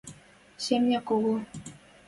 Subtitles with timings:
[0.65, 1.33] ...Семня кого.